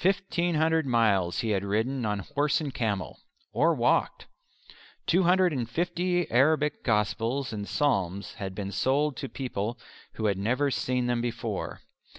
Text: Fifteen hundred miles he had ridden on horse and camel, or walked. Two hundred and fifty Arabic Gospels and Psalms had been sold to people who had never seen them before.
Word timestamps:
Fifteen 0.00 0.54
hundred 0.54 0.86
miles 0.86 1.40
he 1.40 1.50
had 1.50 1.62
ridden 1.62 2.06
on 2.06 2.20
horse 2.20 2.58
and 2.58 2.72
camel, 2.72 3.20
or 3.52 3.74
walked. 3.74 4.26
Two 5.06 5.24
hundred 5.24 5.52
and 5.52 5.68
fifty 5.68 6.26
Arabic 6.30 6.82
Gospels 6.82 7.52
and 7.52 7.68
Psalms 7.68 8.32
had 8.36 8.54
been 8.54 8.72
sold 8.72 9.14
to 9.18 9.28
people 9.28 9.78
who 10.14 10.24
had 10.24 10.38
never 10.38 10.70
seen 10.70 11.04
them 11.04 11.20
before. 11.20 11.82